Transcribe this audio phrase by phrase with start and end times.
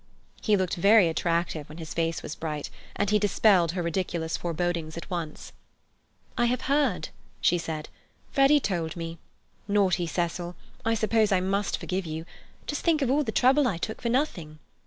[0.41, 4.97] He looked very attractive when his face was bright, and he dispelled her ridiculous forebodings
[4.97, 5.51] at once.
[6.35, 7.87] "I have heard," she said.
[8.31, 9.15] "Freddy has told us.
[9.67, 10.55] Naughty Cecil!
[10.83, 12.25] I suppose I must forgive you.
[12.65, 14.57] Just think of all the trouble I took for nothing!